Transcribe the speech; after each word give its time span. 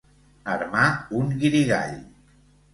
Armar 0.53 0.85
un 1.21 1.37
guirigall. 1.45 1.97